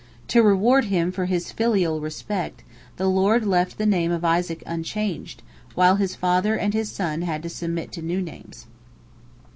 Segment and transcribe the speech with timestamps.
[0.29, 2.63] To reward him for his filial respect,
[2.97, 5.43] the Lord left the name of Isaac unchanged,
[5.75, 8.65] while his father and his son had to submit to new names.